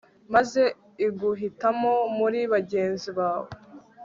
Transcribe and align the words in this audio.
maze 0.33 0.61
iguhitamo 1.07 1.93
muri 2.17 2.39
bagenzi 2.53 3.09
bawe 3.19 3.49